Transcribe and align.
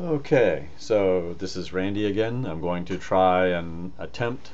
Okay, 0.00 0.68
so 0.78 1.34
this 1.40 1.56
is 1.56 1.72
Randy 1.72 2.06
again. 2.06 2.46
I'm 2.46 2.60
going 2.60 2.84
to 2.84 2.98
try 2.98 3.48
and 3.48 3.90
attempt 3.98 4.52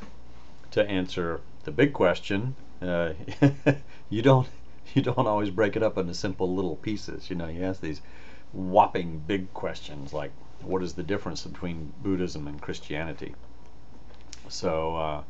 to 0.71 0.89
answer 0.89 1.43
the 1.65 1.71
big 1.71 1.93
question. 1.93 2.57
Uh, 2.81 3.13
you 4.09 4.23
don't 4.23 4.49
you 4.95 5.03
don't 5.03 5.27
always 5.27 5.51
break 5.51 5.77
it 5.77 5.83
up 5.83 5.99
into 5.99 6.15
simple 6.15 6.55
little 6.55 6.77
pieces. 6.77 7.29
You 7.29 7.37
know, 7.37 7.47
you 7.47 7.63
ask 7.63 7.83
these 7.83 8.01
whopping 8.55 9.19
big 9.19 9.53
questions 9.53 10.15
like, 10.15 10.33
what 10.63 10.83
is 10.83 10.95
the 10.95 11.03
difference 11.03 11.43
between 11.43 11.93
Buddhism 12.03 12.49
and 12.49 12.59
Christianity? 12.59 13.35
So, 14.49 14.97
uh, 14.97 15.23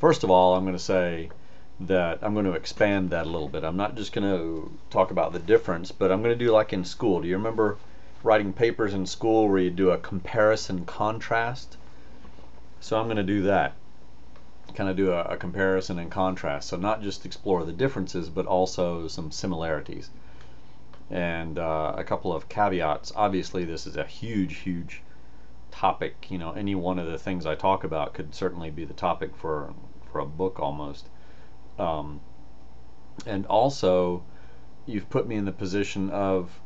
first 0.00 0.24
of 0.24 0.30
all, 0.30 0.56
I'm 0.56 0.64
going 0.64 0.76
to 0.76 0.82
say 0.82 1.30
that 1.78 2.18
I'm 2.20 2.32
going 2.32 2.46
to 2.46 2.54
expand 2.54 3.10
that 3.10 3.26
a 3.26 3.30
little 3.30 3.48
bit. 3.48 3.62
I'm 3.62 3.76
not 3.76 3.94
just 3.94 4.12
going 4.12 4.28
to 4.28 4.76
talk 4.90 5.12
about 5.12 5.32
the 5.32 5.38
difference, 5.38 5.92
but 5.92 6.10
I'm 6.10 6.20
going 6.20 6.36
to 6.36 6.44
do 6.44 6.50
like 6.50 6.72
in 6.72 6.84
school. 6.84 7.20
Do 7.20 7.28
you 7.28 7.36
remember? 7.36 7.78
Writing 8.22 8.52
papers 8.52 8.94
in 8.94 9.06
school 9.06 9.48
where 9.48 9.58
you 9.58 9.70
do 9.70 9.90
a 9.90 9.98
comparison 9.98 10.84
contrast. 10.84 11.76
So 12.80 12.98
I'm 12.98 13.06
going 13.06 13.16
to 13.16 13.22
do 13.22 13.42
that. 13.42 13.74
Kind 14.74 14.88
of 14.88 14.96
do 14.96 15.12
a, 15.12 15.22
a, 15.22 15.36
comparison 15.36 15.98
and 15.98 16.10
contrast. 16.10 16.68
So 16.68 16.76
not 16.76 17.02
just 17.02 17.26
explore 17.26 17.64
the 17.64 17.72
differences, 17.72 18.28
but 18.28 18.46
also 18.46 19.06
some 19.08 19.30
similarities. 19.30 20.10
And 21.10 21.58
uh, 21.58 21.94
a 21.96 22.04
couple 22.04 22.32
of 22.32 22.48
caveats. 22.48 23.12
Obviously, 23.14 23.64
this 23.64 23.86
is 23.86 23.96
a 23.96 24.04
huge, 24.04 24.58
huge 24.58 25.02
topic. 25.70 26.26
You 26.30 26.38
know, 26.38 26.52
any 26.52 26.74
one 26.74 26.98
of 26.98 27.06
the 27.06 27.18
things 27.18 27.44
I 27.44 27.54
talk 27.54 27.84
about 27.84 28.14
could 28.14 28.34
certainly 28.34 28.70
be 28.70 28.84
the 28.84 28.94
topic 28.94 29.36
for 29.36 29.74
for 30.10 30.20
a 30.20 30.26
book 30.26 30.60
almost. 30.60 31.08
Um, 31.78 32.20
and 33.26 33.46
also, 33.46 34.22
you've 34.86 35.10
put 35.10 35.26
me 35.26 35.36
in 35.36 35.44
the 35.44 35.52
position 35.52 36.10
of 36.10 36.60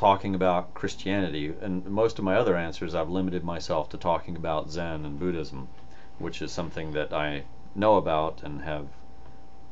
talking 0.00 0.34
about 0.34 0.72
Christianity. 0.72 1.52
And 1.60 1.84
most 1.84 2.18
of 2.18 2.24
my 2.24 2.34
other 2.36 2.56
answers, 2.56 2.94
I've 2.94 3.10
limited 3.10 3.44
myself 3.44 3.90
to 3.90 3.98
talking 3.98 4.34
about 4.34 4.70
Zen 4.70 5.04
and 5.04 5.18
Buddhism, 5.18 5.68
which 6.18 6.40
is 6.40 6.50
something 6.50 6.92
that 6.92 7.12
I 7.12 7.42
know 7.74 7.96
about 7.96 8.42
and 8.42 8.62
have 8.62 8.86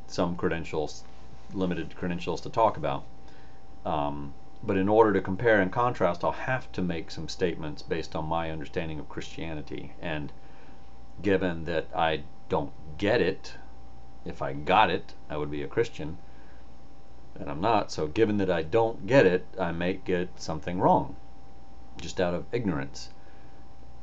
some 0.05 0.35
credentials, 0.35 1.03
limited 1.51 1.95
credentials 1.95 2.41
to 2.41 2.49
talk 2.51 2.77
about. 2.77 3.05
Um, 3.83 4.35
but 4.61 4.77
in 4.77 4.87
order 4.87 5.13
to 5.13 5.21
compare 5.21 5.61
and 5.61 5.71
contrast, 5.71 6.23
I'll 6.23 6.31
have 6.31 6.71
to 6.73 6.83
make 6.83 7.09
some 7.09 7.27
statements 7.27 7.81
based 7.81 8.15
on 8.15 8.25
my 8.25 8.51
understanding 8.51 8.99
of 8.99 9.09
Christianity. 9.09 9.93
And 9.99 10.31
given 11.23 11.65
that 11.65 11.87
I 11.95 12.21
don't 12.49 12.71
get 12.99 13.19
it, 13.19 13.55
if 14.25 14.43
I 14.43 14.53
got 14.53 14.91
it, 14.91 15.15
I 15.27 15.37
would 15.37 15.49
be 15.49 15.63
a 15.63 15.67
Christian 15.67 16.19
and 17.39 17.49
I'm 17.49 17.61
not. 17.61 17.91
So 17.91 18.07
given 18.07 18.37
that 18.37 18.49
I 18.49 18.63
don't 18.63 19.05
get 19.07 19.25
it, 19.25 19.45
I 19.59 19.71
may 19.71 19.93
get 19.93 20.29
something 20.41 20.79
wrong, 20.79 21.15
just 21.99 22.19
out 22.19 22.33
of 22.33 22.45
ignorance. 22.51 23.09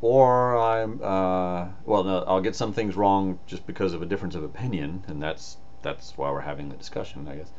Or 0.00 0.56
I'm 0.56 1.00
uh, 1.02 1.68
well, 1.84 2.04
no, 2.04 2.24
I'll 2.26 2.42
get 2.42 2.54
some 2.54 2.72
things 2.72 2.96
wrong 2.96 3.38
just 3.46 3.66
because 3.66 3.94
of 3.94 4.02
a 4.02 4.06
difference 4.06 4.34
of 4.34 4.44
opinion, 4.44 5.04
and 5.06 5.22
that's 5.22 5.56
that's 5.82 6.16
why 6.16 6.30
we're 6.30 6.40
having 6.40 6.68
the 6.68 6.76
discussion, 6.76 7.26
I 7.28 7.36
guess. 7.36 7.50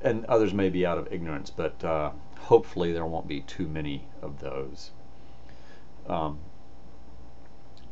And 0.00 0.24
others 0.26 0.54
may 0.54 0.68
be 0.68 0.86
out 0.86 0.98
of 0.98 1.12
ignorance, 1.12 1.50
but 1.50 1.82
uh, 1.82 2.10
hopefully 2.40 2.92
there 2.92 3.06
won't 3.06 3.26
be 3.26 3.40
too 3.40 3.66
many 3.66 4.04
of 4.22 4.40
those. 4.40 4.90
Um, 6.08 6.38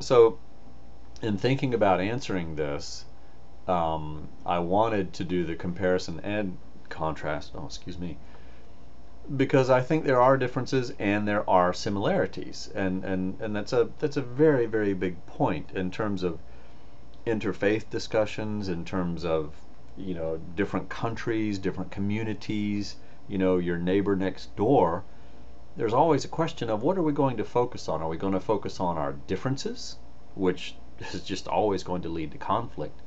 so, 0.00 0.38
in 1.22 1.36
thinking 1.36 1.74
about 1.74 2.00
answering 2.00 2.56
this, 2.56 3.04
um, 3.66 4.28
I 4.44 4.58
wanted 4.60 5.12
to 5.14 5.24
do 5.24 5.44
the 5.44 5.56
comparison 5.56 6.20
and 6.22 6.58
contrast. 6.88 7.52
Oh, 7.54 7.66
excuse 7.66 7.98
me. 7.98 8.18
Because 9.36 9.70
I 9.70 9.80
think 9.80 10.04
there 10.04 10.20
are 10.20 10.36
differences 10.36 10.92
and 10.98 11.26
there 11.26 11.48
are 11.50 11.72
similarities, 11.72 12.70
and 12.74 13.04
and 13.04 13.40
and 13.40 13.56
that's 13.56 13.72
a 13.72 13.90
that's 13.98 14.16
a 14.16 14.22
very 14.22 14.66
very 14.66 14.94
big 14.94 15.24
point 15.26 15.72
in 15.74 15.90
terms 15.90 16.22
of 16.22 16.38
interfaith 17.26 17.90
discussions, 17.90 18.68
in 18.68 18.84
terms 18.84 19.24
of 19.24 19.54
you 19.96 20.14
know 20.14 20.40
different 20.54 20.88
countries, 20.88 21.58
different 21.58 21.90
communities, 21.90 22.96
you 23.26 23.36
know 23.36 23.58
your 23.58 23.78
neighbor 23.78 24.14
next 24.14 24.54
door. 24.54 25.02
There's 25.76 25.92
always 25.92 26.24
a 26.24 26.28
question 26.28 26.70
of 26.70 26.82
what 26.82 26.96
are 26.96 27.02
we 27.02 27.12
going 27.12 27.36
to 27.36 27.44
focus 27.44 27.88
on? 27.88 28.00
Are 28.02 28.08
we 28.08 28.16
going 28.16 28.32
to 28.32 28.40
focus 28.40 28.78
on 28.80 28.96
our 28.96 29.12
differences, 29.12 29.96
which 30.34 30.76
is 31.12 31.22
just 31.22 31.48
always 31.48 31.82
going 31.82 32.02
to 32.02 32.08
lead 32.08 32.30
to 32.30 32.38
conflict, 32.38 33.00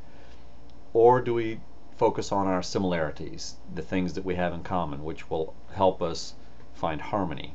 or 0.94 1.22
do 1.22 1.34
we 1.34 1.62
focus 2.00 2.32
on 2.32 2.48
our 2.48 2.64
similarities, 2.64 3.58
the 3.76 3.82
things 3.82 4.14
that 4.14 4.24
we 4.24 4.36
have 4.36 4.54
in 4.54 4.64
common, 4.64 5.04
which 5.04 5.30
will 5.30 5.54
help 5.74 6.02
us 6.02 6.34
find 6.74 7.02
harmony. 7.02 7.54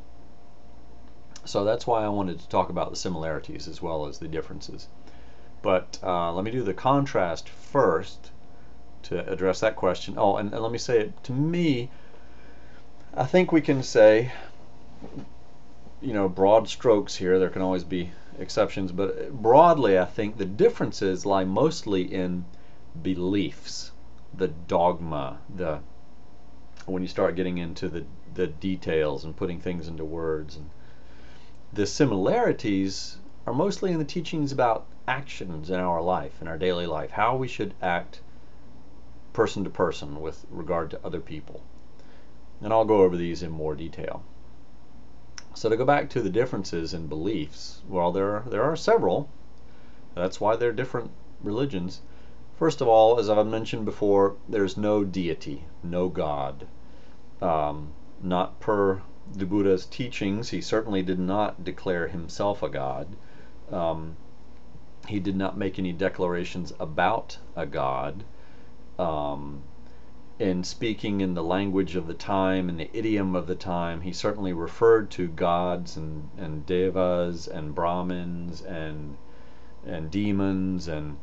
So 1.46 1.64
that's 1.64 1.86
why 1.86 2.04
I 2.04 2.10
wanted 2.10 2.38
to 2.40 2.48
talk 2.50 2.68
about 2.68 2.90
the 2.90 2.96
similarities 2.96 3.66
as 3.66 3.80
well 3.80 4.04
as 4.04 4.18
the 4.18 4.28
differences. 4.28 4.88
But 5.62 5.98
uh, 6.02 6.30
let 6.34 6.44
me 6.44 6.50
do 6.50 6.62
the 6.62 6.74
contrast 6.74 7.48
first 7.48 8.32
to 9.04 9.26
address 9.32 9.60
that 9.60 9.76
question. 9.76 10.16
Oh, 10.18 10.36
and, 10.36 10.52
and 10.52 10.62
let 10.62 10.70
me 10.70 10.78
say 10.78 11.00
it 11.00 11.24
to 11.24 11.32
me, 11.32 11.90
I 13.14 13.24
think 13.24 13.50
we 13.50 13.62
can 13.62 13.82
say, 13.82 14.30
you 16.02 16.12
know, 16.12 16.28
broad 16.28 16.68
strokes 16.68 17.16
here. 17.16 17.38
There 17.38 17.48
can 17.48 17.62
always 17.62 17.84
be 17.84 18.10
exceptions, 18.38 18.92
but 18.92 19.32
broadly, 19.32 19.98
I 19.98 20.04
think 20.04 20.36
the 20.36 20.44
differences 20.44 21.24
lie 21.24 21.44
mostly 21.44 22.02
in 22.02 22.44
beliefs 23.02 23.92
the 24.36 24.48
dogma, 24.48 25.38
the 25.54 25.80
when 26.86 27.02
you 27.02 27.08
start 27.08 27.36
getting 27.36 27.58
into 27.58 27.88
the 27.88 28.04
the 28.34 28.46
details 28.46 29.24
and 29.24 29.36
putting 29.36 29.60
things 29.60 29.88
into 29.88 30.04
words 30.04 30.56
and 30.56 30.68
the 31.72 31.86
similarities 31.86 33.18
are 33.46 33.54
mostly 33.54 33.92
in 33.92 33.98
the 33.98 34.04
teachings 34.04 34.52
about 34.52 34.86
actions 35.06 35.70
in 35.70 35.78
our 35.78 36.02
life 36.02 36.40
in 36.40 36.48
our 36.48 36.58
daily 36.58 36.86
life 36.86 37.12
how 37.12 37.36
we 37.36 37.46
should 37.46 37.74
act 37.80 38.20
person 39.32 39.64
to 39.64 39.70
person 39.70 40.20
with 40.20 40.46
regard 40.48 40.90
to 40.90 41.04
other 41.04 41.20
people. 41.20 41.60
And 42.60 42.72
I'll 42.72 42.84
go 42.84 43.02
over 43.02 43.16
these 43.16 43.42
in 43.42 43.50
more 43.50 43.74
detail. 43.74 44.22
So 45.54 45.68
to 45.68 45.76
go 45.76 45.84
back 45.84 46.08
to 46.10 46.22
the 46.22 46.30
differences 46.30 46.94
in 46.94 47.06
beliefs 47.06 47.82
well 47.88 48.12
there 48.12 48.44
there 48.46 48.62
are 48.62 48.76
several. 48.76 49.28
That's 50.14 50.40
why 50.40 50.56
they're 50.56 50.72
different 50.72 51.10
religions 51.42 52.00
First 52.56 52.80
of 52.80 52.88
all, 52.88 53.18
as 53.18 53.28
I've 53.28 53.46
mentioned 53.46 53.84
before, 53.84 54.36
there's 54.48 54.76
no 54.76 55.02
deity, 55.04 55.64
no 55.82 56.08
God. 56.08 56.66
Um, 57.42 57.92
not 58.22 58.60
per 58.60 59.02
the 59.32 59.46
Buddha's 59.46 59.86
teachings, 59.86 60.50
he 60.50 60.60
certainly 60.60 61.02
did 61.02 61.18
not 61.18 61.64
declare 61.64 62.08
himself 62.08 62.62
a 62.62 62.68
God. 62.68 63.08
Um, 63.72 64.16
he 65.08 65.18
did 65.18 65.36
not 65.36 65.56
make 65.56 65.78
any 65.78 65.92
declarations 65.92 66.72
about 66.78 67.38
a 67.56 67.66
God. 67.66 68.24
Um, 68.98 69.62
in 70.38 70.64
speaking 70.64 71.20
in 71.20 71.34
the 71.34 71.42
language 71.42 71.96
of 71.96 72.06
the 72.06 72.14
time 72.14 72.68
and 72.68 72.78
the 72.78 72.90
idiom 72.92 73.34
of 73.34 73.46
the 73.46 73.54
time, 73.54 74.00
he 74.02 74.12
certainly 74.12 74.52
referred 74.52 75.10
to 75.12 75.28
gods 75.28 75.96
and, 75.96 76.28
and 76.36 76.66
devas 76.66 77.46
and 77.48 77.74
brahmins 77.74 78.62
and 78.62 79.16
and 79.86 80.10
demons 80.10 80.88
and 80.88 81.18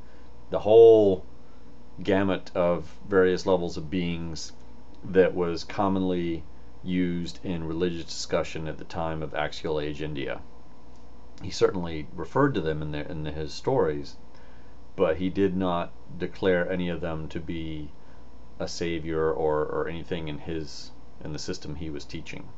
the 0.52 0.60
whole 0.60 1.26
gamut 2.04 2.52
of 2.54 3.00
various 3.08 3.46
levels 3.46 3.78
of 3.78 3.90
beings 3.90 4.52
that 5.04 5.34
was 5.34 5.64
commonly 5.64 6.44
used 6.84 7.40
in 7.44 7.64
religious 7.64 8.06
discussion 8.06 8.68
at 8.68 8.78
the 8.78 8.84
time 8.84 9.24
of 9.24 9.34
axial 9.34 9.80
age 9.80 10.02
India. 10.02 10.42
He 11.42 11.52
certainly 11.52 12.08
referred 12.14 12.54
to 12.56 12.62
them 12.62 12.82
in, 12.82 12.92
the, 12.92 13.10
in 13.10 13.26
his 13.26 13.54
stories, 13.54 14.18
but 14.96 15.18
he 15.18 15.30
did 15.30 15.56
not 15.56 15.92
declare 16.18 16.70
any 16.70 16.90
of 16.90 17.02
them 17.02 17.30
to 17.30 17.40
be 17.40 17.90
a 18.60 18.68
savior 18.68 19.32
or, 19.32 19.64
or 19.66 19.88
anything 19.88 20.28
in 20.28 20.40
his 20.40 20.92
in 21.24 21.34
the 21.34 21.40
system 21.40 21.76
he 21.76 21.90
was 21.90 22.04
teaching. 22.04 22.50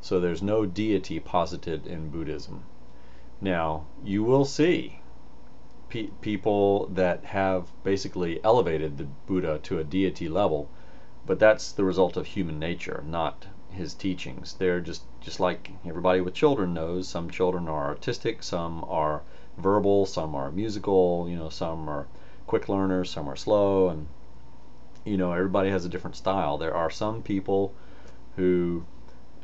So 0.00 0.20
there's 0.20 0.42
no 0.42 0.66
deity 0.66 1.18
posited 1.20 1.86
in 1.86 2.10
Buddhism. 2.10 2.64
Now, 3.40 3.86
you 4.04 4.22
will 4.22 4.44
see 4.44 5.00
pe- 5.92 6.08
people 6.22 6.86
that 6.86 7.22
have 7.22 7.70
basically 7.84 8.42
elevated 8.42 8.96
the 8.96 9.06
Buddha 9.26 9.58
to 9.64 9.78
a 9.78 9.84
deity 9.84 10.26
level, 10.26 10.70
but 11.26 11.38
that's 11.38 11.70
the 11.70 11.84
result 11.84 12.16
of 12.16 12.24
human 12.28 12.58
nature, 12.58 13.04
not 13.06 13.46
his 13.70 13.92
teachings. 13.92 14.54
They're 14.54 14.80
just 14.80 15.02
just 15.20 15.38
like 15.38 15.70
everybody 15.84 16.22
with 16.22 16.32
children 16.32 16.72
knows. 16.72 17.08
Some 17.08 17.28
children 17.28 17.68
are 17.68 17.88
artistic, 17.88 18.42
some 18.42 18.84
are 18.88 19.20
verbal, 19.58 20.06
some 20.06 20.34
are 20.34 20.50
musical. 20.50 21.26
You 21.28 21.36
know, 21.36 21.50
some 21.50 21.90
are 21.90 22.06
quick 22.46 22.70
learners, 22.70 23.10
some 23.10 23.28
are 23.28 23.36
slow, 23.36 23.90
and 23.90 24.06
you 25.04 25.18
know 25.18 25.32
everybody 25.32 25.68
has 25.68 25.84
a 25.84 25.90
different 25.90 26.16
style. 26.16 26.56
There 26.56 26.74
are 26.74 26.90
some 26.90 27.22
people 27.22 27.74
who 28.36 28.86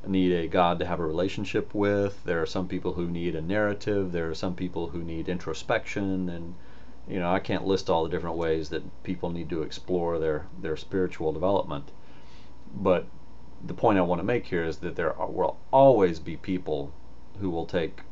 need 0.07 0.33
a 0.33 0.49
God 0.49 0.79
to 0.79 0.87
have 0.87 1.01
a 1.01 1.07
relationship 1.07 1.75
with. 1.75 2.23
There 2.25 2.41
are 2.41 2.47
some 2.47 2.69
people 2.69 2.95
who 2.95 3.09
need 3.09 3.35
a 3.35 3.43
narrative. 3.43 4.13
There 4.13 4.31
are 4.31 4.35
some 4.35 4.55
people 4.55 4.89
who 4.89 5.03
need 5.03 5.29
introspection, 5.29 6.29
and 6.29 6.55
you 7.09 7.19
know 7.19 7.31
I 7.31 7.41
can't 7.41 7.67
list 7.67 7.91
all 7.91 8.05
the 8.05 8.11
different 8.11 8.37
ways 8.37 8.69
that 8.71 9.03
people 9.03 9.31
need 9.31 9.51
to 9.51 9.63
explore 9.63 10.19
their 10.19 10.47
their 10.61 10.77
spiritual 10.77 11.33
development. 11.33 11.91
But 12.75 13.07
the 13.65 13.75
point 13.75 13.99
I 13.99 14.03
want 14.03 14.21
to 14.21 14.25
make 14.25 14.47
here 14.47 14.65
is 14.65 14.79
that 14.79 14.97
there 14.97 15.17
are, 15.19 15.31
will 15.31 15.57
always 15.73 16.21
be 16.21 16.37
people 16.37 16.93
who 17.41 17.51
will 17.51 17.67
take 17.67 18.03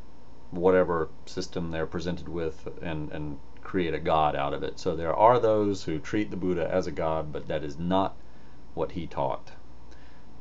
whatever 0.51 1.09
system 1.25 1.71
they're 1.71 1.85
presented 1.85 2.29
with 2.29 2.67
and, 2.81 3.11
and 3.11 3.39
create 3.61 3.93
a 3.93 3.99
god 3.99 4.35
out 4.35 4.53
of 4.53 4.63
it. 4.63 4.79
So 4.79 4.95
there 4.95 5.13
are 5.13 5.39
those 5.39 5.83
who 5.83 5.99
treat 5.99 6.31
the 6.31 6.37
Buddha 6.37 6.69
as 6.69 6.87
a 6.87 6.91
god, 6.91 7.33
but 7.33 7.47
that 7.47 7.63
is 7.63 7.77
not 7.77 8.15
what 8.73 8.91
he 8.91 9.07
taught. 9.07 9.51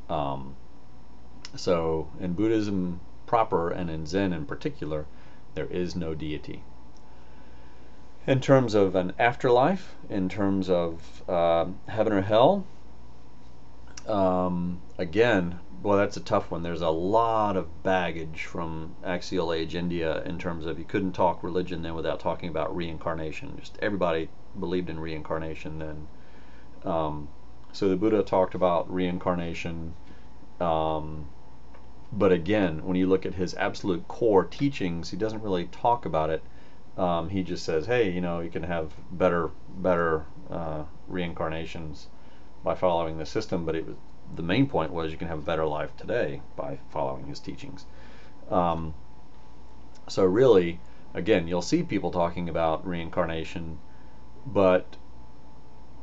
Um, 0.08 0.56
so 1.56 2.08
in 2.20 2.34
Buddhism 2.34 3.00
proper 3.26 3.70
and 3.70 3.90
in 3.90 4.06
Zen 4.06 4.32
in 4.32 4.46
particular, 4.46 5.06
there 5.54 5.66
is 5.66 5.96
no 5.96 6.14
deity. 6.14 6.62
In 8.26 8.40
terms 8.40 8.74
of 8.74 8.94
an 8.94 9.12
afterlife, 9.18 9.94
in 10.08 10.28
terms 10.28 10.68
of 10.68 11.22
uh, 11.28 11.66
heaven 11.88 12.12
or 12.12 12.22
hell, 12.22 12.64
um, 14.06 14.80
again, 14.98 15.60
well, 15.82 15.98
that's 15.98 16.16
a 16.16 16.20
tough 16.20 16.50
one. 16.50 16.62
There's 16.62 16.80
a 16.80 16.90
lot 16.90 17.56
of 17.56 17.82
baggage 17.82 18.44
from 18.44 18.96
axial 19.04 19.52
age 19.52 19.74
India 19.74 20.22
in 20.24 20.38
terms 20.38 20.66
of 20.66 20.78
you 20.78 20.84
couldn't 20.84 21.12
talk 21.12 21.42
religion 21.42 21.82
then 21.82 21.94
without 21.94 22.18
talking 22.18 22.48
about 22.48 22.74
reincarnation. 22.74 23.56
Just 23.58 23.78
everybody 23.80 24.28
believed 24.58 24.90
in 24.90 24.98
reincarnation 24.98 25.78
then. 25.78 26.08
Um, 26.84 27.28
so 27.72 27.88
the 27.88 27.96
Buddha 27.96 28.22
talked 28.22 28.54
about 28.54 28.92
reincarnation. 28.92 29.94
Um, 30.60 31.28
but 32.16 32.32
again, 32.32 32.84
when 32.84 32.96
you 32.96 33.06
look 33.06 33.26
at 33.26 33.34
his 33.34 33.54
absolute 33.54 34.08
core 34.08 34.44
teachings, 34.44 35.10
he 35.10 35.16
doesn't 35.16 35.42
really 35.42 35.66
talk 35.66 36.06
about 36.06 36.30
it. 36.30 36.42
Um, 36.96 37.28
he 37.28 37.42
just 37.42 37.64
says, 37.64 37.86
"Hey, 37.86 38.10
you 38.10 38.22
know, 38.22 38.40
you 38.40 38.50
can 38.50 38.62
have 38.62 38.94
better, 39.10 39.50
better 39.68 40.24
uh, 40.50 40.84
reincarnations 41.08 42.06
by 42.64 42.74
following 42.74 43.18
the 43.18 43.26
system." 43.26 43.66
But 43.66 43.76
it 43.76 43.86
was 43.86 43.96
the 44.34 44.42
main 44.42 44.66
point 44.66 44.92
was 44.92 45.12
you 45.12 45.18
can 45.18 45.28
have 45.28 45.38
a 45.38 45.42
better 45.42 45.66
life 45.66 45.96
today 45.96 46.40
by 46.56 46.78
following 46.90 47.26
his 47.26 47.38
teachings. 47.38 47.84
Um, 48.50 48.94
so 50.08 50.24
really, 50.24 50.80
again, 51.14 51.46
you'll 51.46 51.62
see 51.62 51.82
people 51.82 52.10
talking 52.10 52.48
about 52.48 52.86
reincarnation, 52.86 53.78
but 54.46 54.96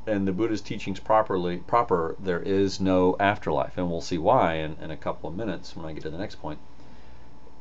in 0.05 0.25
the 0.25 0.31
Buddha's 0.31 0.61
teachings 0.61 0.99
properly 0.99 1.57
proper, 1.57 2.15
there 2.19 2.41
is 2.41 2.79
no 2.79 3.15
afterlife, 3.19 3.77
and 3.77 3.89
we'll 3.89 4.01
see 4.01 4.17
why 4.17 4.55
in, 4.55 4.75
in 4.81 4.91
a 4.91 4.97
couple 4.97 5.29
of 5.29 5.35
minutes 5.35 5.75
when 5.75 5.85
I 5.85 5.93
get 5.93 6.03
to 6.03 6.09
the 6.09 6.17
next 6.17 6.35
point. 6.35 6.59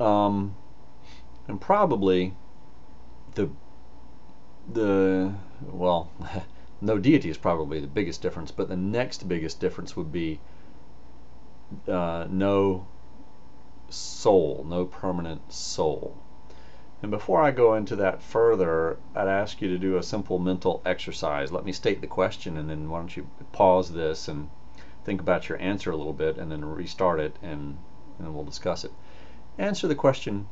Um, 0.00 0.56
and 1.47 1.61
probably 1.61 2.35
the 3.35 3.50
the 4.73 5.33
well, 5.62 6.11
no 6.81 6.99
deity 6.99 7.31
is 7.31 7.39
probably 7.39 7.81
the 7.81 7.87
biggest 7.87 8.23
difference, 8.23 8.50
but 8.50 8.69
the 8.69 8.77
next 8.77 9.29
biggest 9.29 9.61
difference 9.61 9.97
would 9.97 10.12
be 10.12 10.41
uh, 11.88 12.27
no 12.29 12.87
soul, 13.88 14.65
no 14.69 14.85
permanent 14.85 15.53
soul. 15.53 16.17
And 17.02 17.10
before 17.10 17.43
I 17.43 17.50
go 17.50 17.75
into 17.75 17.96
that 17.96 18.22
further, 18.22 18.96
I'd 19.12 19.26
ask 19.26 19.60
you 19.60 19.69
to 19.69 19.78
do 19.78 19.96
a 19.96 20.04
simple 20.04 20.38
mental 20.38 20.81
exercise. 20.87 21.50
Let 21.50 21.64
me 21.64 21.72
state 21.72 22.00
the 22.00 22.06
question, 22.06 22.56
and 22.56 22.70
then 22.70 22.88
why 22.88 23.00
don't 23.00 23.16
you 23.16 23.26
pause 23.50 23.93
this 23.93 24.28
and 24.28 24.50
think 25.04 25.20
about 25.20 25.49
your 25.49 25.60
answer 25.60 25.90
a 25.90 25.96
little 25.96 26.12
bit, 26.12 26.37
and 26.37 26.52
then 26.52 26.64
restart 26.64 27.19
it, 27.19 27.37
and, 27.43 27.78
and 28.20 28.32
we'll 28.32 28.44
discuss 28.44 28.84
it. 28.84 28.93
Answer 29.58 29.88
the 29.88 29.96
question 29.96 30.46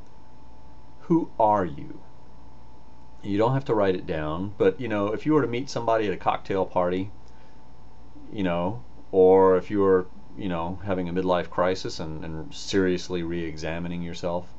Who 1.02 1.31
are 1.38 1.64
you? 1.64 2.00
You 3.23 3.38
don't 3.38 3.55
have 3.55 3.67
to 3.67 3.75
write 3.75 3.94
it 3.94 4.06
down, 4.06 4.55
but 4.58 4.81
you 4.81 4.88
know, 4.88 5.12
if 5.12 5.25
you 5.25 5.35
were 5.35 5.43
to 5.43 5.49
meet 5.49 5.70
somebody 5.70 6.08
at 6.08 6.14
a 6.14 6.17
cocktail 6.17 6.67
party, 6.67 7.12
you 8.32 8.43
know, 8.43 8.82
or 9.12 9.56
if 9.56 9.70
you 9.70 9.81
were, 9.81 10.08
you 10.37 10.49
know, 10.49 10.81
having 10.85 11.08
a 11.08 11.12
midlife 11.12 11.49
crisis 11.49 12.00
and, 12.00 12.25
and 12.25 12.52
seriously 12.52 13.23
re 13.23 13.44
examining 13.44 14.02
yourself, 14.02 14.52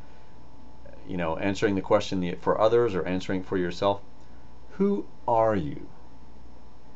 you 1.11 1.17
know, 1.17 1.35
answering 1.35 1.75
the 1.75 1.81
question 1.81 2.37
for 2.39 2.61
others 2.61 2.95
or 2.95 3.05
answering 3.05 3.43
for 3.43 3.57
yourself, 3.57 4.01
who 4.77 5.05
are 5.27 5.57
you? 5.57 5.89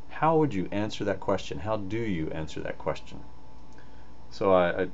How 0.08 0.38
would 0.38 0.54
you 0.54 0.70
answer 0.72 1.04
that 1.04 1.20
question? 1.20 1.60
How 1.60 1.76
do 1.76 1.98
you 1.98 2.30
answer 2.30 2.62
that 2.62 2.78
question? 2.78 3.20
So 4.30 4.54
I, 4.54 4.84
I 4.84 4.88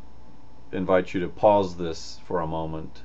invite 0.71 1.13
you 1.13 1.19
to 1.19 1.27
pause 1.27 1.77
this 1.77 2.19
for 2.25 2.39
a 2.39 2.47
moment. 2.47 3.03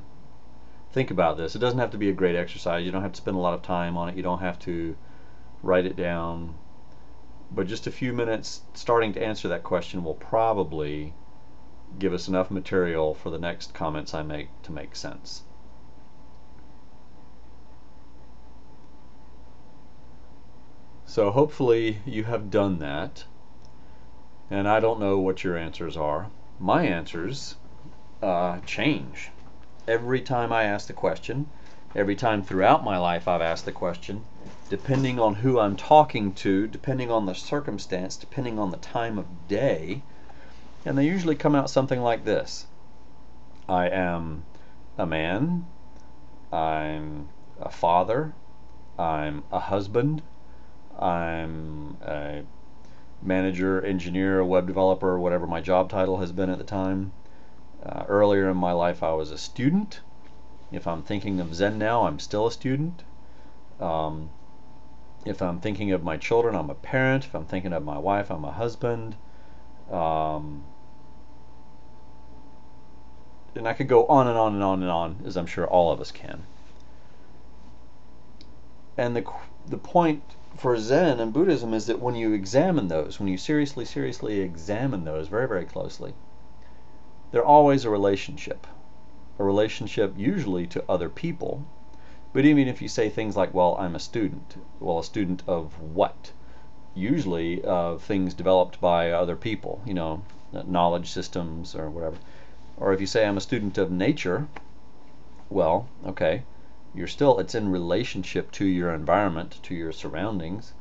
Think 0.91 1.11
about 1.11 1.37
this. 1.37 1.55
It 1.55 1.59
doesn't 1.59 1.79
have 1.79 1.91
to 1.91 1.99
be 1.99 2.09
a 2.09 2.15
great 2.15 2.35
exercise. 2.35 2.83
You 2.87 2.93
don't 2.93 3.03
have 3.03 3.13
to 3.13 3.21
spend 3.21 3.37
a 3.37 3.41
lot 3.41 3.53
of 3.53 3.61
time 3.61 3.99
on 3.99 4.09
it. 4.09 4.17
You 4.17 4.23
don't 4.23 4.41
have 4.41 4.59
to 4.61 4.97
write 5.63 5.85
it 5.85 5.97
down. 5.97 6.55
But 7.51 7.67
just 7.67 7.87
a 7.87 7.91
few 7.91 8.15
minutes 8.15 8.63
starting 8.73 9.13
to 9.13 9.23
answer 9.23 9.49
that 9.49 9.65
question 9.65 10.03
will 10.03 10.15
probably 10.15 11.13
give 11.99 12.15
us 12.15 12.27
enough 12.27 12.51
material 12.51 13.13
for 13.13 13.29
the 13.29 13.39
next 13.39 13.75
comments 13.75 14.15
I 14.15 14.23
make 14.23 14.49
to 14.63 14.73
make 14.73 14.97
sense. 14.97 15.43
So 21.07 21.31
hopefully 21.31 22.01
you 22.05 22.25
have 22.25 22.51
done 22.51 22.81
that. 22.81 23.25
And 24.51 24.69
I 24.69 24.81
don't 24.81 25.01
know 25.01 25.19
what 25.19 25.45
your 25.45 25.57
answers 25.57 25.97
are. 25.97 26.31
My 26.59 26.85
answers 26.85 27.57
uh, 28.23 28.59
change. 28.61 29.31
Every 29.89 30.21
time 30.21 30.53
I 30.53 30.65
ask 30.65 30.89
the 30.89 30.93
question, 30.93 31.49
every 31.95 32.17
time 32.17 32.43
throughout 32.43 32.85
my 32.85 32.99
life 32.99 33.29
I've 33.29 33.41
asked 33.41 33.65
the 33.65 33.73
question, 33.73 34.25
depending 34.69 35.21
on 35.21 35.37
who 35.37 35.61
I'm 35.61 35.77
talking 35.77 36.33
to, 36.35 36.67
depending 36.67 37.11
on 37.11 37.27
the 37.27 37.35
circumstance, 37.35 38.17
depending 38.17 38.59
on 38.59 38.71
the 38.73 38.77
time 38.77 39.17
of 39.17 39.49
day, 39.49 40.03
and 40.85 40.99
they 40.99 41.07
usually 41.07 41.37
come 41.37 41.55
out 41.55 41.71
something 41.71 42.01
like 42.01 42.25
this 42.25 42.67
I 43.69 43.89
am 43.89 44.45
a 44.99 45.07
man, 45.07 45.67
I'm 46.53 47.29
a 47.61 47.71
father, 47.71 48.35
I'm 48.99 49.45
a 49.53 49.61
husband, 49.61 50.23
I'm 50.99 51.97
a 52.03 52.43
manager, 53.23 53.85
engineer, 53.85 54.45
web 54.45 54.67
developer, 54.67 55.19
whatever 55.19 55.47
my 55.47 55.61
job 55.61 55.91
title 55.91 56.19
has 56.19 56.33
been 56.33 56.51
at 56.51 56.59
the 56.59 56.65
time. 56.65 57.13
Uh, 57.85 58.05
earlier 58.09 58.51
in 58.51 58.57
my 58.57 58.73
life, 58.73 59.03
I 59.03 59.13
was 59.13 59.31
a 59.31 59.39
student. 59.39 60.01
If 60.73 60.87
I'm 60.87 61.03
thinking 61.03 61.41
of 61.41 61.55
Zen 61.55 61.79
now, 61.79 62.07
I'm 62.07 62.19
still 62.19 62.47
a 62.47 62.53
student. 62.53 63.05
Um, 63.81 64.31
if 65.25 65.43
I'm 65.43 65.61
thinking 65.61 65.93
of 65.93 66.03
my 66.03 66.17
children, 66.17 66.55
I'm 66.55 66.71
a 66.71 66.75
parent. 66.75 67.25
If 67.25 67.35
I'm 67.35 67.45
thinking 67.45 67.73
of 67.73 67.85
my 67.85 67.99
wife, 67.99 68.31
I'm 68.31 68.45
a 68.45 68.53
husband. 68.53 69.17
Um, 69.91 70.65
and 73.55 73.67
I 73.67 73.73
could 73.73 73.89
go 73.89 74.07
on 74.07 74.29
and 74.29 74.37
on 74.37 74.55
and 74.55 74.63
on 74.63 74.83
and 74.83 74.91
on, 74.91 75.23
as 75.27 75.37
I'm 75.37 75.47
sure 75.47 75.67
all 75.67 75.93
of 75.93 76.01
us 76.01 76.11
can. 76.11 76.45
And 78.97 79.15
the 79.15 79.25
the 79.67 79.79
point 79.79 80.23
for 80.57 80.79
Zen 80.79 81.21
and 81.21 81.33
Buddhism 81.33 81.75
is 81.75 81.87
that 81.87 82.01
when 82.01 82.15
you 82.15 82.33
examine 82.33 82.89
those, 82.89 83.19
when 83.19 83.29
you 83.29 83.37
seriously, 83.37 83.85
seriously 83.85 84.41
examine 84.41 85.05
those 85.05 85.29
very, 85.29 85.47
very 85.47 85.65
closely, 85.65 86.15
they're 87.31 87.45
always 87.45 87.85
a 87.85 87.91
relationship. 87.91 88.67
A 89.39 89.45
relationship 89.45 90.15
usually 90.17 90.67
to 90.69 90.85
other 90.89 91.09
people. 91.09 91.65
But 92.33 92.45
even 92.45 92.69
if 92.69 92.81
you 92.81 92.89
say 92.89 93.09
things 93.09 93.37
like, 93.37 93.53
well, 93.53 93.77
I'm 93.79 93.95
a 93.95 94.01
student, 94.01 94.57
well, 94.81 94.99
a 94.99 95.05
student 95.05 95.43
of 95.47 95.81
what? 95.81 96.33
Usually 96.95 97.63
of 97.63 98.03
things 98.03 98.35
developed 98.35 98.81
by 98.81 99.11
other 99.11 99.37
people, 99.37 99.83
you 99.85 99.95
know, 99.95 100.23
uh, 100.55 100.63
knowledge 100.67 101.11
systems 101.11 101.75
or 101.75 101.91
whatever. 101.91 102.17
Or 102.79 102.93
if 102.93 103.01
you 103.01 103.07
say 103.07 103.27
I'm 103.27 103.37
a 103.37 103.43
student 103.43 103.79
of 103.79 103.91
nature, 103.91 104.49
well, 105.51 105.89
okay, 106.07 106.43
you're 106.97 107.07
still 107.07 107.39
it's 107.39 107.55
in 107.55 107.69
relationship 107.69 108.51
to 108.51 108.65
your 108.65 108.95
environment, 108.95 109.61
to 109.63 109.75
your 109.75 109.93
surroundings. 109.93 110.73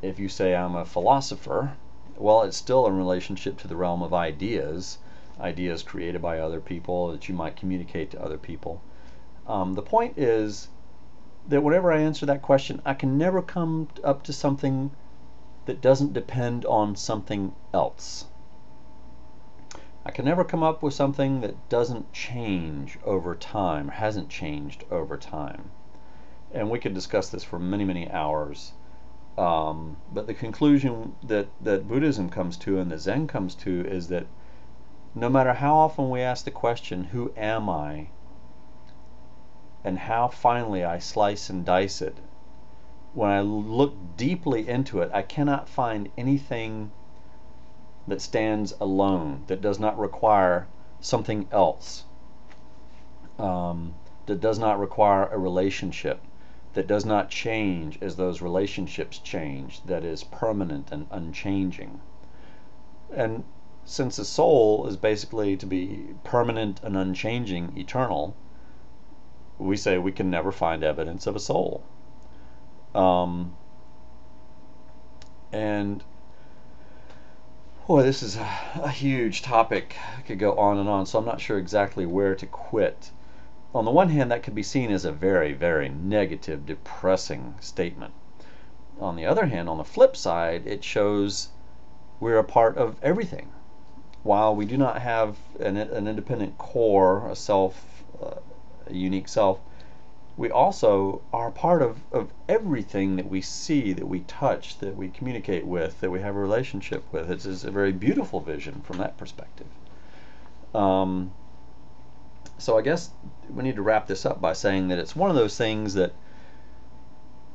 If 0.00 0.18
you 0.18 0.30
say 0.30 0.56
I'm 0.56 0.74
a 0.74 0.86
philosopher, 0.86 1.76
well, 2.16 2.40
it's 2.42 2.56
still 2.56 2.86
in 2.86 2.96
relationship 2.96 3.58
to 3.58 3.68
the 3.68 3.76
realm 3.76 4.02
of 4.02 4.14
ideas, 4.14 4.96
ideas 5.38 5.82
created 5.82 6.22
by 6.22 6.38
other 6.38 6.60
people 6.60 7.08
that 7.08 7.28
you 7.28 7.34
might 7.34 7.54
communicate 7.54 8.10
to 8.12 8.24
other 8.24 8.38
people. 8.38 8.80
Um, 9.46 9.74
the 9.74 9.82
point 9.82 10.16
is 10.16 10.68
that 11.46 11.62
whenever 11.62 11.92
I 11.92 12.00
answer 12.00 12.24
that 12.24 12.40
question, 12.40 12.80
I 12.86 12.94
can 12.94 13.18
never 13.18 13.42
come 13.42 13.88
up 14.02 14.22
to 14.24 14.32
something 14.32 14.90
that 15.66 15.82
doesn't 15.82 16.14
depend 16.14 16.64
on 16.64 16.96
something 16.96 17.54
else. 17.74 18.26
I 20.06 20.12
can 20.12 20.24
never 20.24 20.44
come 20.44 20.62
up 20.62 20.84
with 20.84 20.94
something 20.94 21.40
that 21.40 21.68
doesn't 21.68 22.12
change 22.12 22.96
over 23.04 23.34
time, 23.34 23.88
hasn't 23.88 24.28
changed 24.28 24.84
over 24.88 25.16
time. 25.16 25.72
And 26.52 26.70
we 26.70 26.78
could 26.78 26.94
discuss 26.94 27.28
this 27.28 27.42
for 27.42 27.58
many, 27.58 27.84
many 27.84 28.08
hours. 28.08 28.72
Um, 29.36 29.96
but 30.12 30.28
the 30.28 30.32
conclusion 30.32 31.16
that, 31.24 31.48
that 31.60 31.88
Buddhism 31.88 32.30
comes 32.30 32.56
to 32.58 32.78
and 32.78 32.88
that 32.92 33.00
Zen 33.00 33.26
comes 33.26 33.56
to 33.56 33.84
is 33.84 34.06
that 34.06 34.28
no 35.12 35.28
matter 35.28 35.54
how 35.54 35.74
often 35.74 36.08
we 36.08 36.20
ask 36.20 36.44
the 36.44 36.52
question, 36.52 37.02
Who 37.06 37.32
am 37.36 37.68
I? 37.68 38.06
and 39.82 39.98
how 39.98 40.28
finely 40.28 40.84
I 40.84 41.00
slice 41.00 41.50
and 41.50 41.64
dice 41.64 42.00
it, 42.00 42.18
when 43.12 43.30
I 43.30 43.40
look 43.40 43.94
deeply 44.16 44.68
into 44.68 45.00
it, 45.00 45.10
I 45.12 45.22
cannot 45.22 45.68
find 45.68 46.12
anything 46.16 46.92
that 48.08 48.20
stands 48.20 48.74
alone, 48.80 49.42
that 49.48 49.60
does 49.60 49.78
not 49.78 49.98
require 49.98 50.66
something 51.00 51.48
else. 51.52 52.04
um, 53.38 53.94
that 54.26 54.40
does 54.40 54.58
not 54.58 54.78
require 54.78 55.26
a 55.26 55.38
relationship, 55.38 56.20
that 56.74 56.86
does 56.86 57.04
not 57.04 57.30
change 57.30 57.98
as 58.02 58.16
those 58.16 58.42
relationships 58.42 59.18
change, 59.18 59.82
that 59.84 60.04
is 60.04 60.24
permanent 60.24 60.90
and 60.90 61.06
unchanging. 61.10 62.00
And 63.14 63.44
since 63.84 64.16
the 64.16 64.24
soul 64.24 64.86
is 64.88 64.96
basically 64.96 65.56
to 65.56 65.66
be 65.66 66.14
permanent 66.24 66.80
and 66.82 66.96
unchanging, 66.96 67.76
eternal, 67.76 68.34
we 69.58 69.76
say 69.76 69.96
we 69.96 70.12
can 70.12 70.28
never 70.28 70.52
find 70.52 70.82
evidence 70.82 71.26
of 71.26 71.36
a 71.36 71.40
soul. 71.40 71.82
Um, 72.94 73.56
and 75.52 76.02
boy, 77.86 78.02
this 78.02 78.20
is 78.20 78.36
a, 78.36 78.80
a, 78.82 78.90
huge 78.90 79.42
topic. 79.42 79.96
I 80.18 80.22
could 80.22 80.40
go 80.40 80.58
on 80.58 80.78
and 80.78 80.88
on, 80.88 81.06
so 81.06 81.20
I'm 81.20 81.24
not 81.24 81.40
sure 81.40 81.56
exactly 81.56 82.04
where 82.04 82.34
to 82.34 82.46
quit. 82.46 83.12
On 83.72 83.84
the 83.84 83.92
one 83.92 84.08
hand, 84.08 84.32
that 84.32 84.42
could 84.42 84.56
be 84.56 84.62
seen 84.64 84.90
as 84.90 85.04
a 85.04 85.12
very, 85.12 85.52
very 85.52 85.88
negative, 85.88 86.66
depressing 86.66 87.54
statement. 87.60 88.12
On 89.00 89.14
the 89.14 89.24
other 89.24 89.46
hand, 89.46 89.68
on 89.68 89.78
the 89.78 89.84
flip 89.84 90.16
side, 90.16 90.66
it 90.66 90.82
shows 90.82 91.50
we're 92.18 92.38
a 92.38 92.44
part 92.44 92.76
of 92.76 92.96
everything. 93.04 93.50
While 94.24 94.56
we 94.56 94.64
do 94.64 94.76
not 94.76 95.00
have 95.02 95.36
an, 95.60 95.76
an 95.76 96.08
independent 96.08 96.58
core, 96.58 97.28
a 97.28 97.36
self, 97.36 98.02
uh, 98.20 98.40
a 98.88 98.94
unique 98.94 99.28
self, 99.28 99.60
we 100.38 100.50
also 100.50 101.22
are 101.32 101.50
part 101.50 101.80
of, 101.80 102.00
of 102.12 102.30
everything 102.46 103.16
that 103.16 103.28
we 103.28 103.40
see, 103.40 103.94
that 103.94 104.06
we 104.06 104.20
touch, 104.20 104.78
that 104.78 104.94
we 104.94 105.08
communicate 105.08 105.64
with, 105.64 106.00
that 106.00 106.10
we 106.10 106.20
have 106.20 106.36
a 106.36 106.38
relationship 106.38 107.04
with. 107.10 107.30
It's, 107.30 107.46
it's 107.46 107.64
a 107.64 107.70
very 107.70 107.92
beautiful 107.92 108.40
vision 108.40 108.82
from 108.82 108.98
that 108.98 109.16
perspective. 109.16 109.68
Um, 110.74 111.32
so 112.58 112.76
I 112.76 112.82
guess 112.82 113.10
we 113.48 113.62
need 113.62 113.76
to 113.76 113.82
wrap 113.82 114.06
this 114.06 114.26
up 114.26 114.40
by 114.40 114.52
saying 114.52 114.88
that 114.88 114.98
it's 114.98 115.16
one 115.16 115.30
of 115.30 115.36
those 115.36 115.56
things 115.56 115.94
that 115.94 116.12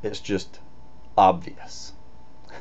it's 0.01 0.19
just 0.19 0.59
obvious. 1.17 1.93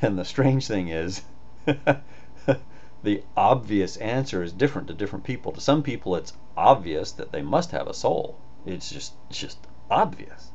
And 0.00 0.16
the 0.16 0.24
strange 0.24 0.68
thing 0.68 0.86
is, 0.88 1.22
the 3.02 3.24
obvious 3.36 3.96
answer 3.96 4.44
is 4.44 4.52
different 4.52 4.86
to 4.88 4.94
different 4.94 5.24
people. 5.24 5.50
To 5.50 5.60
some 5.60 5.82
people, 5.82 6.14
it's 6.14 6.34
obvious 6.56 7.10
that 7.12 7.32
they 7.32 7.42
must 7.42 7.72
have 7.72 7.88
a 7.88 7.94
soul. 7.94 8.38
It's 8.66 8.90
just, 8.90 9.14
it's 9.30 9.38
just 9.38 9.58
obvious. 9.90 10.50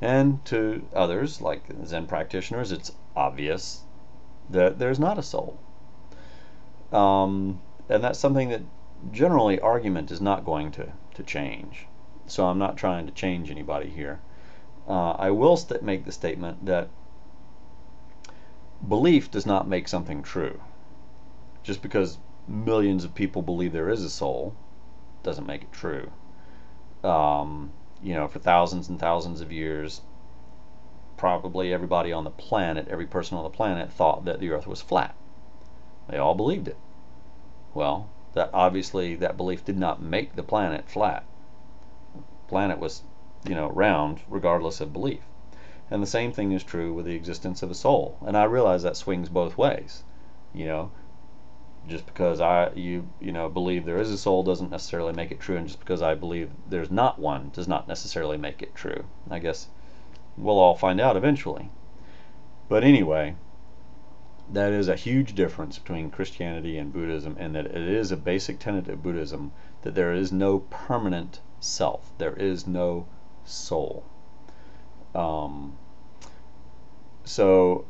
And 0.00 0.44
to 0.46 0.86
others, 0.94 1.40
like 1.40 1.62
Zen 1.84 2.06
practitioners, 2.06 2.72
it's 2.72 2.92
obvious 3.14 3.82
that 4.50 4.78
there's 4.78 4.98
not 4.98 5.18
a 5.18 5.22
soul. 5.22 5.58
Um, 6.92 7.60
and 7.88 8.04
that's 8.04 8.18
something 8.18 8.50
that 8.50 8.62
generally 9.12 9.58
argument 9.60 10.10
is 10.10 10.20
not 10.20 10.44
going 10.44 10.70
to, 10.72 10.92
to 11.14 11.22
change. 11.22 11.86
So 12.26 12.46
I'm 12.46 12.58
not 12.58 12.76
trying 12.76 13.06
to 13.06 13.12
change 13.12 13.50
anybody 13.50 13.88
here. 13.88 14.20
Uh, 14.88 15.12
I 15.12 15.30
will 15.30 15.56
st- 15.56 15.82
make 15.82 16.04
the 16.04 16.12
statement 16.12 16.66
that 16.66 16.88
belief 18.86 19.30
does 19.30 19.46
not 19.46 19.68
make 19.68 19.88
something 19.88 20.22
true. 20.22 20.60
Just 21.62 21.82
because 21.82 22.18
millions 22.46 23.04
of 23.04 23.14
people 23.14 23.42
believe 23.42 23.72
there 23.72 23.90
is 23.90 24.04
a 24.04 24.10
soul 24.10 24.54
doesn't 25.22 25.46
make 25.46 25.62
it 25.62 25.72
true. 25.72 26.12
Um, 27.06 27.72
you 28.02 28.14
know, 28.14 28.28
for 28.28 28.38
thousands 28.38 28.88
and 28.88 28.98
thousands 28.98 29.40
of 29.40 29.52
years, 29.52 30.02
probably 31.16 31.72
everybody 31.72 32.12
on 32.12 32.24
the 32.24 32.30
planet, 32.30 32.88
every 32.88 33.06
person 33.06 33.38
on 33.38 33.44
the 33.44 33.50
planet 33.50 33.92
thought 33.92 34.24
that 34.24 34.40
the 34.40 34.50
earth 34.50 34.66
was 34.66 34.82
flat. 34.82 35.14
They 36.08 36.18
all 36.18 36.34
believed 36.34 36.68
it. 36.68 36.76
Well, 37.74 38.08
that 38.34 38.50
obviously 38.52 39.14
that 39.16 39.36
belief 39.36 39.64
did 39.64 39.78
not 39.78 40.02
make 40.02 40.36
the 40.36 40.42
planet 40.42 40.88
flat. 40.88 41.24
The 42.14 42.48
planet 42.48 42.78
was, 42.78 43.02
you 43.48 43.54
know, 43.54 43.68
round 43.70 44.20
regardless 44.28 44.80
of 44.80 44.92
belief. 44.92 45.22
And 45.90 46.02
the 46.02 46.06
same 46.06 46.32
thing 46.32 46.52
is 46.52 46.64
true 46.64 46.92
with 46.92 47.06
the 47.06 47.14
existence 47.14 47.62
of 47.62 47.70
a 47.70 47.74
soul. 47.74 48.18
And 48.26 48.36
I 48.36 48.44
realize 48.44 48.82
that 48.82 48.96
swings 48.96 49.28
both 49.28 49.56
ways. 49.56 50.02
You 50.52 50.66
know, 50.66 50.90
just 51.88 52.06
because 52.06 52.40
I 52.40 52.72
you 52.74 53.08
you 53.20 53.32
know 53.32 53.48
believe 53.48 53.84
there 53.84 54.00
is 54.00 54.10
a 54.10 54.18
soul 54.18 54.42
doesn't 54.42 54.70
necessarily 54.70 55.12
make 55.12 55.30
it 55.30 55.40
true, 55.40 55.56
and 55.56 55.66
just 55.66 55.80
because 55.80 56.02
I 56.02 56.14
believe 56.14 56.50
there's 56.68 56.90
not 56.90 57.18
one 57.18 57.50
does 57.52 57.68
not 57.68 57.88
necessarily 57.88 58.36
make 58.36 58.62
it 58.62 58.74
true. 58.74 59.04
I 59.30 59.38
guess 59.38 59.68
we'll 60.36 60.58
all 60.58 60.74
find 60.74 61.00
out 61.00 61.16
eventually. 61.16 61.70
But 62.68 62.82
anyway, 62.82 63.36
that 64.52 64.72
is 64.72 64.88
a 64.88 64.96
huge 64.96 65.34
difference 65.34 65.78
between 65.78 66.10
Christianity 66.10 66.78
and 66.78 66.92
Buddhism, 66.92 67.36
and 67.38 67.54
that 67.54 67.66
it 67.66 67.76
is 67.76 68.10
a 68.12 68.16
basic 68.16 68.58
tenet 68.58 68.88
of 68.88 69.02
Buddhism 69.02 69.52
that 69.82 69.94
there 69.94 70.12
is 70.12 70.32
no 70.32 70.60
permanent 70.70 71.40
self, 71.60 72.12
there 72.18 72.34
is 72.34 72.66
no 72.66 73.06
soul. 73.44 74.04
Um, 75.14 75.76
so 77.24 77.84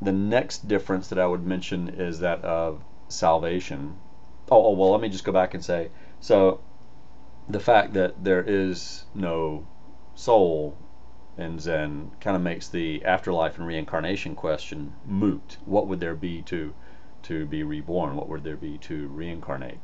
the 0.00 0.12
next 0.12 0.68
difference 0.68 1.08
that 1.08 1.18
I 1.18 1.26
would 1.26 1.46
mention 1.46 1.88
is 1.88 2.20
that 2.20 2.42
of 2.44 2.82
salvation. 3.12 3.96
Oh, 4.50 4.66
oh, 4.66 4.72
well, 4.72 4.90
let 4.90 5.00
me 5.00 5.08
just 5.08 5.24
go 5.24 5.32
back 5.32 5.54
and 5.54 5.64
say 5.64 5.90
so 6.22 6.60
the 7.48 7.60
fact 7.60 7.94
that 7.94 8.22
there 8.22 8.44
is 8.46 9.04
no 9.12 9.66
soul 10.14 10.76
in 11.36 11.58
Zen 11.58 12.12
kind 12.20 12.36
of 12.36 12.42
makes 12.42 12.68
the 12.68 13.04
afterlife 13.04 13.58
and 13.58 13.66
reincarnation 13.66 14.36
question 14.36 14.92
moot. 15.04 15.56
What 15.64 15.88
would 15.88 15.98
there 15.98 16.14
be 16.14 16.42
to 16.42 16.74
to 17.24 17.46
be 17.46 17.64
reborn? 17.64 18.14
What 18.14 18.28
would 18.28 18.44
there 18.44 18.56
be 18.56 18.78
to 18.78 19.08
reincarnate? 19.08 19.80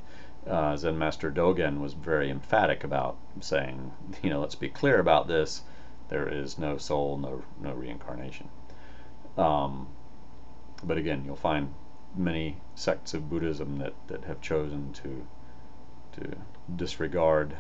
Uh, 0.47 0.76
Zen 0.76 0.97
Master 0.97 1.30
Dogen 1.30 1.80
was 1.80 1.94
very 1.94 2.30
emphatic 2.30 2.85
about 2.85 3.16
saying, 3.40 3.92
you 4.23 4.30
know, 4.30 4.40
let's 4.40 4.54
be 4.54 4.68
clear 4.68 5.00
about 5.00 5.26
this. 5.26 5.62
There 6.08 6.28
is 6.28 6.56
no 6.56 6.78
soul, 6.78 7.16
no 7.16 7.42
no 7.61 7.73
reincarnation. 7.73 8.49
Um, 9.37 9.88
but 10.85 10.97
again, 10.99 11.25
you'll 11.25 11.35
find 11.35 11.75
many 12.17 12.57
sects 12.75 13.15
of 13.15 13.31
Buddhism 13.31 13.79
that, 13.79 13.95
that 14.09 14.25
have 14.25 14.41
chosen 14.41 14.93
to 14.95 15.27
to 16.12 16.37
disregard 16.75 17.55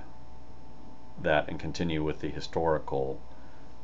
that 1.22 1.48
and 1.48 1.58
continue 1.58 2.02
with 2.02 2.20
the 2.20 2.28
historical 2.28 3.20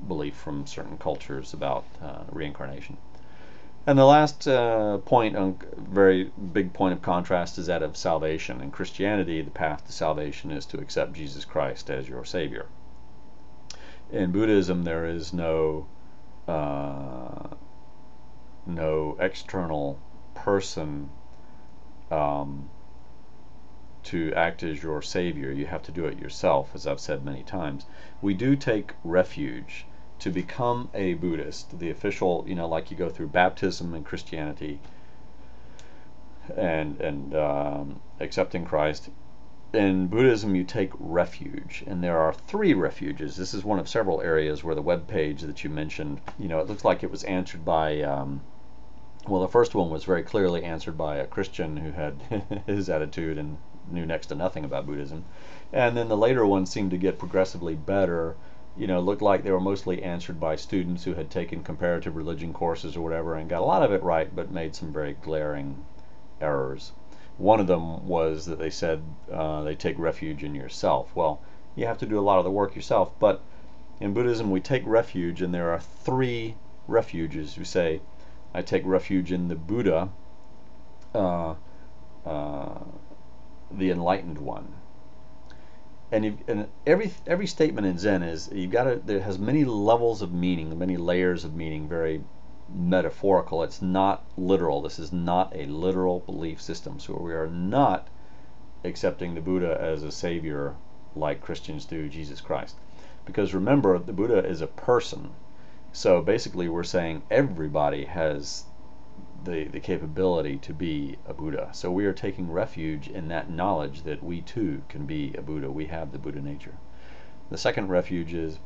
belief 0.07 0.35
from 0.35 0.67
certain 0.67 0.99
cultures 0.99 1.53
about 1.53 1.85
uh, 2.03 2.23
reincarnation. 2.31 2.97
And 3.87 3.99
the 3.99 4.07
last 4.07 4.49
uh, 4.49 4.99
point, 4.99 5.37
a 5.37 5.55
very 5.77 6.31
big 6.53 6.73
point 6.73 6.95
of 6.95 7.03
contrast, 7.03 7.59
is 7.59 7.67
that 7.67 7.83
of 7.83 7.97
salvation. 7.97 8.61
In 8.63 8.71
Christianity, 8.71 9.43
the 9.43 9.51
path 9.51 9.87
to 9.87 9.93
salvation 9.93 10.51
is 10.51 10.65
to 10.67 10.79
accept 10.79 11.13
Jesus 11.13 11.45
Christ 11.45 11.91
as 11.91 12.09
your 12.09 12.25
Savior. 12.25 12.67
In 14.11 14.33
Buddhism, 14.33 14.85
there 14.85 15.05
is 15.05 15.33
no 15.33 15.87
uh, 16.49 17.49
no 18.67 19.17
external 19.21 19.99
person 20.45 21.09
um, 22.11 22.69
to 24.03 24.31
act 24.35 24.63
as 24.63 24.83
your 24.83 25.01
savior. 25.01 25.51
You 25.51 25.65
have 25.67 25.83
to 25.85 25.93
do 25.93 26.05
it 26.05 26.19
yourself, 26.19 26.73
as 26.75 26.87
I've 26.87 27.01
said 27.01 27.25
many 27.25 27.43
times. 27.43 27.87
We 28.21 28.35
do 28.35 28.55
take 28.55 28.93
refuge 29.03 29.87
to 30.19 30.31
become 30.31 30.91
a 30.93 31.15
Buddhist. 31.15 31.79
The 31.79 31.91
official, 31.91 32.45
you 32.47 32.55
know, 32.55 32.69
like 32.69 32.91
you 32.91 32.97
go 32.97 33.09
through 33.09 33.29
baptism 33.29 33.95
in 33.95 34.05
Christianity 34.05 34.81
and 36.57 37.01
and 37.01 37.35
um, 37.35 38.01
accepting 38.21 38.67
Christ. 38.67 39.09
In 39.73 40.07
Buddhism, 40.07 40.55
you 40.55 40.63
take 40.63 40.93
refuge, 41.01 41.83
and 41.87 42.05
there 42.05 42.19
are 42.19 42.33
three 42.33 42.75
refuges. 42.75 43.37
This 43.37 43.55
is 43.55 43.65
one 43.65 43.81
of 43.81 43.89
several 43.89 44.21
areas 44.21 44.63
where 44.63 44.75
the 44.77 44.83
web 44.83 45.09
page 45.09 45.41
that 45.41 45.65
you 45.65 45.71
mentioned, 45.71 46.21
you 46.39 46.47
know, 46.47 46.61
it 46.61 46.69
looks 46.69 46.85
like 46.85 47.03
it 47.03 47.11
was 47.11 47.25
answered 47.25 47.65
by 47.65 48.03
um, 48.03 48.43
well, 49.27 49.41
the 49.41 49.49
first 49.49 49.75
one 49.75 49.91
was 49.91 50.05
very 50.05 50.23
clearly 50.23 50.65
answered 50.65 50.99
by 50.99 51.17
a 51.17 51.27
Christian 51.27 51.77
who 51.77 51.93
had 51.93 52.21
his 52.67 52.91
attitude 52.91 53.39
and 53.39 53.59
knew 53.91 54.07
next 54.07 54.27
to 54.27 54.35
nothing 54.35 54.65
about 54.65 54.87
Buddhism. 54.87 55.25
And 55.73 55.97
then 55.97 56.09
the 56.09 56.17
later 56.17 56.47
ones 56.47 56.71
seemed 56.71 56.91
to 56.91 56.99
get 56.99 57.19
progressively 57.19 57.75
better. 57.75 58.37
You 58.77 58.87
know, 58.87 59.01
looked 59.01 59.23
like 59.23 59.43
they 59.43 59.51
were 59.51 59.61
mostly 59.61 60.03
answered 60.03 60.41
by 60.41 60.57
students 60.57 61.05
who 61.05 61.15
had 61.15 61.31
taken 61.31 61.63
comparative 61.63 62.17
religion 62.17 62.53
courses 62.53 62.97
or 62.97 63.03
whatever 63.03 63.35
and 63.35 63.49
got 63.49 63.63
a 63.63 63.65
lot 63.65 63.83
of 63.83 63.93
it 63.93 64.03
right, 64.03 64.35
but 64.35 64.51
made 64.51 64.75
some 64.75 64.93
very 64.93 65.17
glaring 65.23 65.85
errors. 66.41 66.93
One 67.39 67.61
of 67.61 67.67
them 67.67 68.07
was 68.07 68.47
that 68.47 68.59
they 68.59 68.71
said 68.71 69.03
uh, 69.33 69.63
they 69.63 69.75
take 69.75 69.99
refuge 69.99 70.45
in 70.45 70.55
yourself. 70.55 71.15
Well, 71.15 71.41
you 71.75 71.87
have 71.87 71.99
to 71.99 72.07
do 72.07 72.19
a 72.19 72.23
lot 72.23 72.39
of 72.39 72.45
the 72.45 72.51
work 72.51 72.77
yourself, 72.77 73.11
but 73.19 73.41
in 74.01 74.13
Buddhism 74.13 74.51
we 74.51 74.61
take 74.61 74.83
refuge, 74.87 75.43
and 75.43 75.55
there 75.55 75.71
are 75.71 75.81
three 75.81 76.57
refuges. 76.87 77.57
You 77.57 77.65
say, 77.65 78.01
I 78.55 78.63
take 78.63 78.87
refuge 78.87 79.33
in 79.33 79.49
the 79.49 79.57
Buddha, 79.57 80.11
uh, 81.15 81.55
uh, 82.25 82.79
the 83.71 83.91
enlightened 83.91 84.39
one. 84.39 84.75
And, 86.13 86.45
and 86.47 86.69
every 86.87 87.13
every 87.27 87.49
statement 87.49 87.89
in 87.89 87.99
Zen 87.99 88.23
is 88.23 88.49
you've 88.53 88.71
got 88.71 88.85
to 88.85 88.97
there 88.97 89.21
has 89.21 89.39
many 89.39 89.65
levels 89.65 90.23
of 90.23 90.33
meaning, 90.33 90.79
many 90.79 90.97
layers 90.97 91.45
of 91.45 91.57
meaning, 91.57 91.89
very 91.89 92.23
metaphorical. 92.73 93.63
It's 93.65 93.83
not 93.83 94.25
literal. 94.37 94.81
This 94.81 94.99
is 95.01 95.13
not 95.13 95.53
a 95.57 95.67
literal 95.67 96.21
belief 96.21 96.61
system. 96.63 97.01
So 97.01 97.15
we 97.15 97.35
are 97.35 97.49
not 97.49 98.09
accepting 98.85 99.35
the 99.35 99.41
Buddha 99.41 99.77
as 99.81 100.03
a 100.03 100.13
savior 100.13 100.77
like 101.17 101.41
Christians 101.41 101.85
do 101.85 102.09
Jesus 102.09 102.41
Christ. 102.41 102.77
Because 103.25 103.55
remember, 103.55 103.99
the 103.99 104.13
Buddha 104.13 104.45
is 104.45 104.61
a 104.61 104.67
person. 104.67 105.31
So 105.97 106.21
basically, 106.21 106.69
we're 106.69 106.83
saying 106.83 107.23
everybody 107.31 108.05
has 108.07 108.65
the, 109.45 109.69
the 109.69 109.79
capability 109.79 110.57
to 110.57 110.73
be 110.75 111.19
a 111.25 111.33
Buddha. 111.33 111.69
So 111.71 111.89
we 111.89 112.05
are 112.07 112.13
taking 112.13 112.51
refuge 112.51 113.07
in 113.07 113.29
that 113.29 113.49
knowledge 113.49 114.03
that 114.03 114.21
we 114.21 114.41
too 114.41 114.83
can 114.89 115.07
be 115.07 115.33
a 115.39 115.41
Buddha. 115.41 115.71
We 115.71 115.87
have 115.87 116.11
the 116.11 116.19
Buddha 116.19 116.43
nature. 116.43 116.75
The 117.49 117.57
second 117.57 117.91
refuge 117.91 118.35
is 118.35 118.59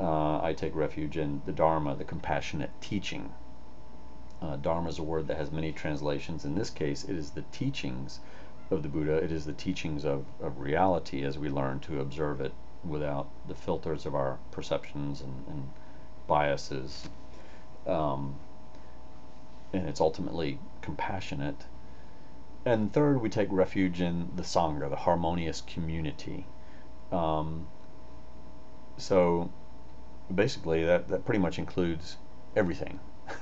uh, 0.00 0.42
I 0.42 0.54
take 0.54 0.74
refuge 0.74 1.16
in 1.16 1.42
the 1.46 1.52
Dharma, 1.52 1.94
the 1.94 2.02
compassionate 2.02 2.72
teaching. 2.80 3.32
Uh, 4.40 4.56
Dharma 4.56 4.88
is 4.88 4.98
a 4.98 5.04
word 5.04 5.28
that 5.28 5.36
has 5.36 5.52
many 5.52 5.70
translations. 5.70 6.44
In 6.44 6.56
this 6.56 6.70
case, 6.70 7.04
it 7.04 7.14
is 7.14 7.30
the 7.30 7.44
teachings 7.52 8.18
of 8.72 8.82
the 8.82 8.88
Buddha. 8.88 9.18
It 9.18 9.30
is 9.30 9.46
the 9.46 9.52
teachings 9.52 10.04
of, 10.04 10.24
of 10.40 10.58
reality 10.58 11.22
as 11.22 11.38
we 11.38 11.48
learn 11.48 11.78
to 11.80 12.00
observe 12.00 12.40
it 12.40 12.54
without 12.82 13.28
the 13.46 13.54
filters 13.54 14.04
of 14.04 14.16
our 14.16 14.40
perceptions 14.50 15.20
and, 15.20 15.44
and 15.46 15.70
biases. 16.32 17.10
Um, 17.86 18.36
and 19.74 19.86
it's 19.86 20.00
ultimately 20.00 20.58
compassionate. 20.80 21.66
And 22.64 22.90
third, 22.90 23.20
we 23.20 23.28
take 23.28 23.48
refuge 23.50 24.00
in 24.00 24.30
the 24.34 24.42
Sangha, 24.42 24.88
the 24.88 24.96
harmonious 24.96 25.60
community. 25.60 26.46
Um, 27.10 27.66
so 28.96 29.50
basically, 30.34 30.86
that, 30.86 31.08
that 31.08 31.26
pretty 31.26 31.38
much 31.38 31.58
includes 31.58 32.16
everything. 32.56 32.98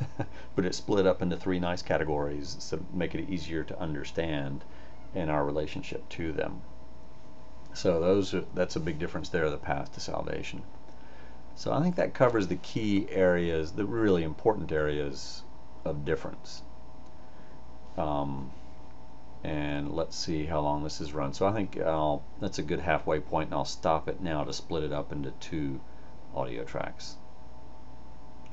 but 0.56 0.64
it's 0.64 0.78
split 0.78 1.06
up 1.06 1.22
into 1.22 1.36
three 1.36 1.60
nice 1.60 1.82
categories 1.82 2.56
to 2.70 2.80
make 2.92 3.14
it 3.14 3.30
easier 3.30 3.62
to 3.62 3.78
understand 3.78 4.64
in 5.14 5.28
our 5.30 5.44
relationship 5.44 6.08
to 6.08 6.32
them. 6.32 6.62
So 7.72 8.00
those 8.00 8.34
are, 8.34 8.44
that's 8.52 8.74
a 8.74 8.80
big 8.80 8.98
difference 8.98 9.28
there, 9.28 9.48
the 9.48 9.58
path 9.58 9.94
to 9.94 10.00
salvation. 10.00 10.62
So 11.60 11.74
I 11.74 11.82
think 11.82 11.96
that 11.96 12.14
covers 12.14 12.46
the 12.46 12.56
key 12.56 13.06
areas, 13.10 13.72
the 13.72 13.84
really 13.84 14.22
important 14.22 14.72
areas 14.72 15.42
of 15.84 16.06
difference. 16.06 16.62
Um, 17.98 18.50
and 19.44 19.92
let's 19.92 20.16
see 20.16 20.46
how 20.46 20.60
long 20.60 20.82
this 20.82 21.02
is 21.02 21.12
run. 21.12 21.34
So 21.34 21.46
I 21.46 21.52
think 21.52 21.78
I'll, 21.78 22.22
that's 22.40 22.58
a 22.58 22.62
good 22.62 22.80
halfway 22.80 23.20
point, 23.20 23.48
and 23.48 23.54
I'll 23.54 23.66
stop 23.66 24.08
it 24.08 24.22
now 24.22 24.42
to 24.42 24.54
split 24.54 24.84
it 24.84 24.92
up 24.94 25.12
into 25.12 25.32
two 25.32 25.82
audio 26.34 26.64
tracks. 26.64 27.16